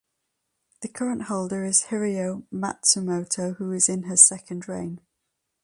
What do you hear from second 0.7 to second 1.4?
The current